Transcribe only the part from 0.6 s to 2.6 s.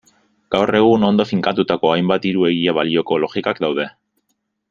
egun ondo finkatutako hainbat hiru